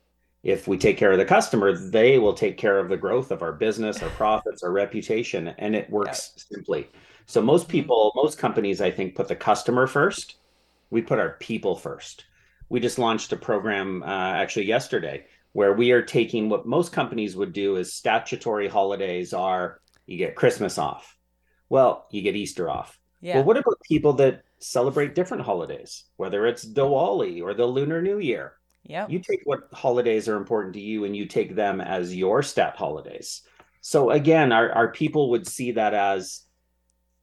[0.44, 3.42] If we take care of the customer, they will take care of the growth of
[3.42, 6.56] our business, our profits, our reputation, and it works yeah.
[6.56, 6.90] simply.
[7.26, 7.72] So most mm-hmm.
[7.72, 10.36] people, most companies, I think, put the customer first
[10.90, 12.26] we put our people first.
[12.70, 17.36] We just launched a program uh, actually yesterday where we are taking what most companies
[17.36, 21.18] would do is statutory holidays are you get Christmas off.
[21.70, 23.00] Well, you get Easter off.
[23.22, 23.36] Yeah.
[23.36, 28.20] Well, what about people that celebrate different holidays, whether it's Diwali or the Lunar New
[28.20, 28.54] Year?
[28.84, 29.08] Yeah.
[29.08, 32.76] You take what holidays are important to you and you take them as your stat
[32.76, 33.42] holidays.
[33.82, 36.42] So again, our, our people would see that as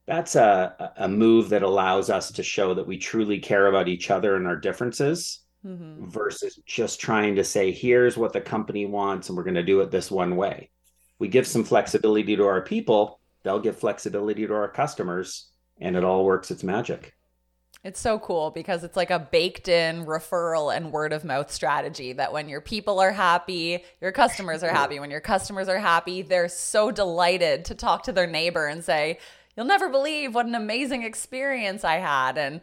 [0.06, 4.10] that's a, a move that allows us to show that we truly care about each
[4.10, 6.08] other and our differences mm-hmm.
[6.08, 9.80] versus just trying to say here's what the company wants and we're going to do
[9.80, 10.70] it this one way
[11.18, 16.04] we give some flexibility to our people they'll give flexibility to our customers and it
[16.04, 17.14] all works its magic
[17.84, 22.12] it's so cool because it's like a baked in referral and word of mouth strategy
[22.12, 25.00] that when your people are happy, your customers are happy.
[25.00, 29.18] When your customers are happy, they're so delighted to talk to their neighbor and say,
[29.56, 32.38] you'll never believe what an amazing experience I had.
[32.38, 32.60] And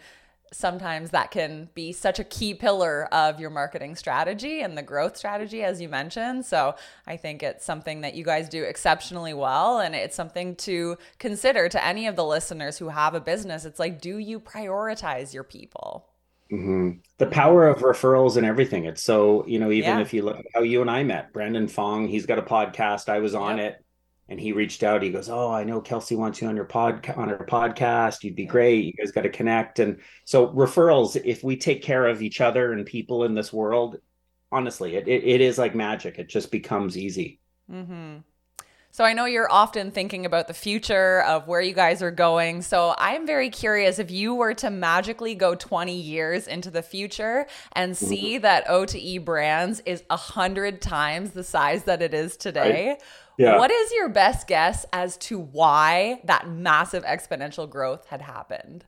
[0.52, 5.15] sometimes that can be such a key pillar of your marketing strategy and the growth
[5.15, 6.45] strategy, as you mentioned.
[6.45, 6.75] So
[7.06, 9.80] I think it's something that you guys do exceptionally well.
[9.80, 13.65] And it's something to consider to any of the listeners who have a business.
[13.65, 16.08] It's like, do you prioritize your people?
[16.52, 16.97] Mm-hmm.
[17.19, 18.86] The power of referrals and everything.
[18.86, 20.02] It's so, you know, even yeah.
[20.02, 23.08] if you look how you and I met, Brandon Fong, he's got a podcast.
[23.08, 23.73] I was on yep.
[23.73, 23.86] it
[24.30, 25.02] and he reached out.
[25.02, 28.24] He goes, "Oh, I know Kelsey wants you on your pod on her podcast.
[28.24, 28.86] You'd be great.
[28.86, 31.20] You guys got to connect." And so referrals.
[31.26, 33.98] If we take care of each other and people in this world,
[34.52, 36.20] honestly, it it, it is like magic.
[36.20, 37.39] It just becomes easy.
[37.72, 38.18] Mm-hmm.
[38.91, 42.62] So I know you're often thinking about the future of where you guys are going.
[42.63, 47.45] So I'm very curious if you were to magically go 20 years into the future
[47.73, 48.06] and mm-hmm.
[48.06, 52.89] see that O2E brands is a hundred times the size that it is today.
[52.89, 53.02] Right
[53.39, 53.58] yeah.
[53.58, 58.84] What is your best guess as to why that massive exponential growth had happened?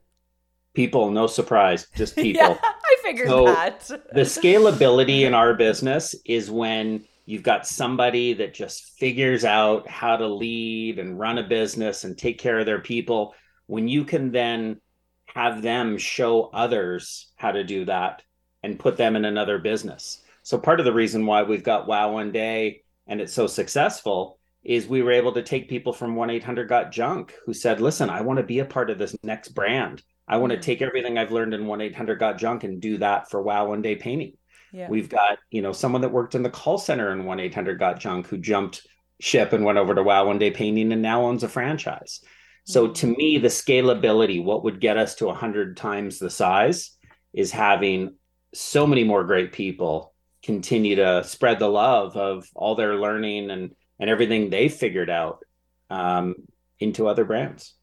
[0.74, 2.42] People, no surprise, just people.
[2.42, 3.88] yeah, I figured so that.
[3.88, 10.18] the scalability in our business is when you've got somebody that just figures out how
[10.18, 13.34] to lead and run a business and take care of their people.
[13.68, 14.82] When you can then
[15.28, 18.22] have them show others how to do that
[18.64, 20.22] and put them in another business.
[20.44, 24.38] So part of the reason why we've got Wow One Day and it's so successful
[24.62, 28.22] is we were able to take people from 1-800 got junk who said listen i
[28.22, 31.32] want to be a part of this next brand i want to take everything i've
[31.32, 34.34] learned in 1-800 got junk and do that for wow one day painting
[34.72, 34.88] yeah.
[34.90, 38.28] we've got you know someone that worked in the call center in 1-800 got junk
[38.28, 38.88] who jumped
[39.20, 42.22] ship and went over to wow one day painting and now owns a franchise
[42.66, 42.94] so mm-hmm.
[42.94, 46.92] to me the scalability what would get us to 100 times the size
[47.34, 48.16] is having
[48.54, 53.76] so many more great people continue to spread the love of all their learning and
[54.00, 55.46] and everything they've figured out
[55.92, 56.34] um,
[56.80, 57.76] into other brands.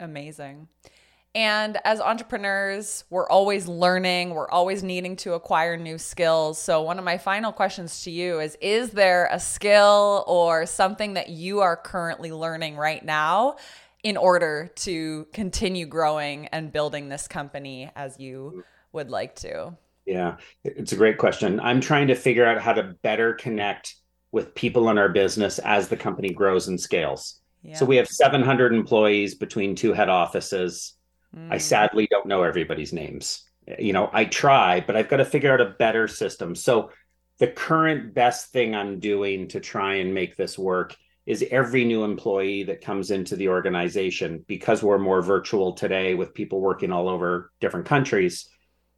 [0.00, 0.66] Amazing.
[1.34, 6.60] And as entrepreneurs, we're always learning, we're always needing to acquire new skills.
[6.60, 11.14] So, one of my final questions to you is Is there a skill or something
[11.14, 13.56] that you are currently learning right now
[14.04, 18.62] in order to continue growing and building this company as you
[18.92, 19.76] would like to?
[20.06, 21.58] Yeah, it's a great question.
[21.60, 23.96] I'm trying to figure out how to better connect
[24.30, 27.40] with people in our business as the company grows and scales.
[27.62, 27.76] Yeah.
[27.76, 30.94] So we have 700 employees between two head offices.
[31.34, 31.52] Mm.
[31.52, 33.44] I sadly don't know everybody's names.
[33.78, 36.54] You know, I try, but I've got to figure out a better system.
[36.54, 36.90] So
[37.38, 40.94] the current best thing I'm doing to try and make this work
[41.26, 46.34] is every new employee that comes into the organization because we're more virtual today with
[46.34, 48.48] people working all over different countries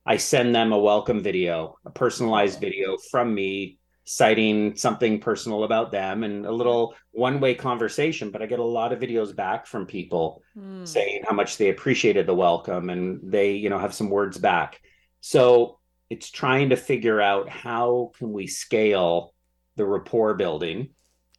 [0.09, 3.76] I send them a welcome video, a personalized video from me
[4.07, 8.30] citing something personal about them and a little one way conversation.
[8.30, 10.86] But I get a lot of videos back from people mm.
[10.86, 14.80] saying how much they appreciated the welcome and they, you know, have some words back.
[15.20, 19.34] So it's trying to figure out how can we scale
[19.74, 20.90] the rapport building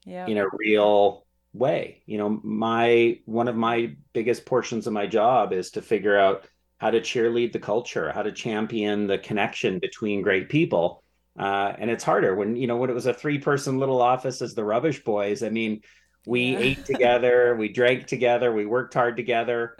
[0.05, 0.27] yeah.
[0.27, 2.03] in a real way.
[2.05, 6.47] You know, my one of my biggest portions of my job is to figure out
[6.79, 11.01] how to cheerlead the culture, how to champion the connection between great people.
[11.37, 14.55] Uh, and it's harder when you know when it was a three-person little office as
[14.55, 15.43] the Rubbish Boys.
[15.43, 15.81] I mean,
[16.25, 16.59] we yeah.
[16.59, 19.77] ate together, we drank together, we worked hard together.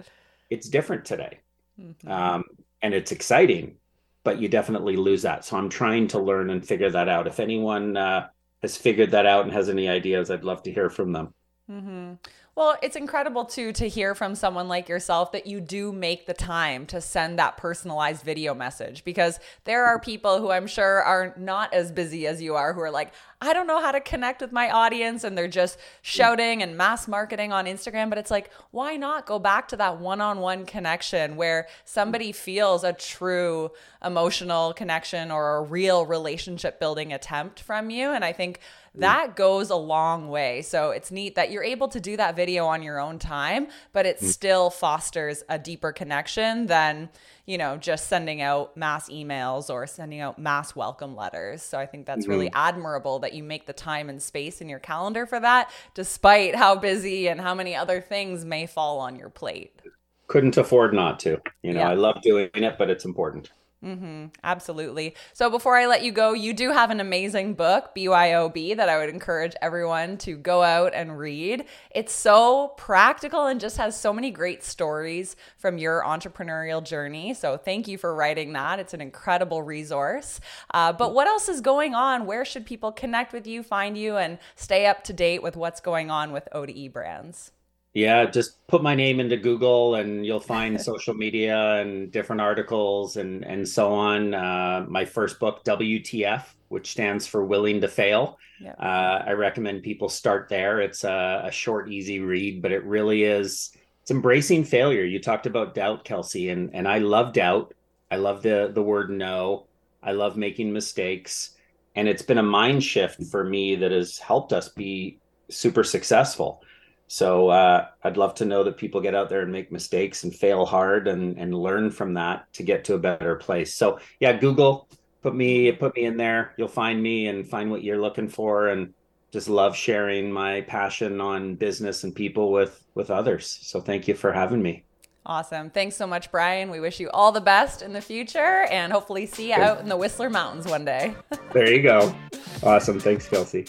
[0.49, 1.39] It's different today,
[1.82, 2.10] mm-hmm.
[2.10, 2.43] um,
[2.82, 3.78] and it's exciting,
[4.24, 5.45] but you definitely lose that.
[5.45, 7.28] So I'm trying to learn and figure that out.
[7.28, 8.28] If anyone uh,
[8.62, 11.34] has figured that out and has any ideas, I'd love to hear from them.
[11.70, 12.14] Mm-hmm.
[12.58, 16.34] Well, it's incredible too to hear from someone like yourself that you do make the
[16.34, 21.36] time to send that personalized video message because there are people who I'm sure are
[21.38, 24.41] not as busy as you are who are like, I don't know how to connect
[24.41, 28.10] with my audience and they're just shouting and mass marketing on Instagram.
[28.10, 32.32] But it's like, why not go back to that one on one connection where somebody
[32.32, 33.70] feels a true
[34.03, 38.10] emotional connection or a real relationship building attempt from you?
[38.10, 38.62] And I think
[38.99, 40.61] that goes a long way.
[40.61, 44.05] So it's neat that you're able to do that video on your own time, but
[44.05, 44.25] it mm.
[44.25, 47.09] still fosters a deeper connection than,
[47.45, 51.61] you know, just sending out mass emails or sending out mass welcome letters.
[51.61, 52.31] So I think that's mm-hmm.
[52.31, 56.55] really admirable that you make the time and space in your calendar for that, despite
[56.55, 59.81] how busy and how many other things may fall on your plate.
[60.27, 61.41] Couldn't afford not to.
[61.61, 61.89] You know, yeah.
[61.89, 63.51] I love doing it, but it's important.
[63.86, 64.28] Mm-hmm.
[64.43, 65.15] Absolutely.
[65.34, 68.97] So before I let you go, you do have an amazing book, BYOB, that I
[68.97, 71.63] would encourage everyone to go out and read.
[71.91, 77.36] It's so practical and just has so many great stories from your entrepreneurial journey.
[77.36, 78.80] So thank you for writing that.
[78.80, 80.39] It's an incredible resource.
[80.73, 82.25] Uh, but what else is going on?
[82.25, 85.82] Where should people connect with you, find you, and stay up to date with what's
[85.82, 87.51] going on with O2E brands?
[87.97, 93.17] Yeah, just put my name into Google and you'll find social media and different articles
[93.17, 94.35] and and so on.
[94.35, 98.37] Uh, my first book, WTF, which stands for Willing to Fail.
[98.61, 98.75] Yep.
[98.79, 100.79] Uh, I recommend people start there.
[100.79, 103.75] It's a, a, short, easy read, but it really is.
[104.03, 105.03] It's embracing failure.
[105.03, 107.73] You talked about doubt, Kelsey, and and I love doubt.
[108.11, 109.65] I love the the word no.
[110.03, 111.55] I love making mistakes,
[111.95, 115.17] and it's been a mind shift for me that has helped us be
[115.49, 116.61] super successful
[117.08, 120.36] so uh, I'd love to know that people get out there and make mistakes and
[120.36, 123.74] fail hard and and learn from that to get to a better place.
[123.74, 124.89] So yeah, Google,
[125.24, 126.53] put me put me in there.
[126.58, 128.68] You'll find me and find what you're looking for.
[128.68, 128.93] And
[129.32, 133.60] just love sharing my passion on business and people with with others.
[133.62, 134.84] So thank you for having me.
[135.26, 135.70] Awesome.
[135.70, 136.72] Thanks so much, Brian.
[136.72, 139.89] We wish you all the best in the future and hopefully see you out in
[139.89, 141.16] the Whistler Mountains one day.
[141.53, 142.16] there you go.
[142.64, 142.97] Awesome.
[142.97, 143.66] Thanks, Kelsey.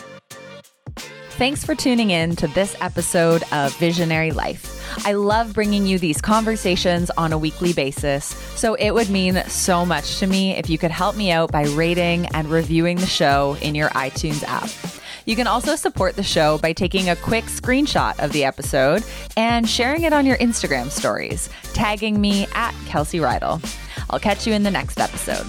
[1.39, 5.07] Thanks for tuning in to this episode of Visionary Life.
[5.07, 8.25] I love bringing you these conversations on a weekly basis,
[8.57, 11.67] so it would mean so much to me if you could help me out by
[11.67, 14.69] rating and reviewing the show in your iTunes app.
[15.27, 19.05] You can also support the show by taking a quick screenshot of the episode
[19.37, 23.61] and sharing it on your Instagram stories, tagging me at Kelsey Riddle.
[24.11, 25.47] I'll catch you in the next episode.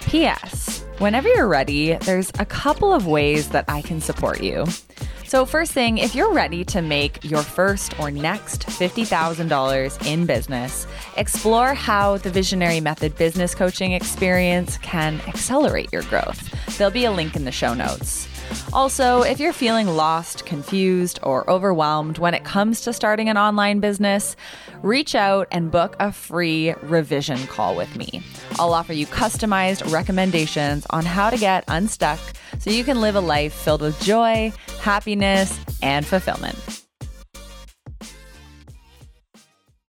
[0.00, 0.81] P.S.
[1.02, 4.64] Whenever you're ready, there's a couple of ways that I can support you.
[5.26, 10.86] So, first thing, if you're ready to make your first or next $50,000 in business,
[11.16, 16.78] explore how the Visionary Method business coaching experience can accelerate your growth.
[16.78, 18.28] There'll be a link in the show notes.
[18.72, 23.80] Also, if you're feeling lost, confused, or overwhelmed when it comes to starting an online
[23.80, 24.34] business,
[24.82, 28.22] reach out and book a free revision call with me.
[28.58, 32.18] I'll offer you customized recommendations on how to get unstuck
[32.58, 36.81] so you can live a life filled with joy, happiness, and fulfillment.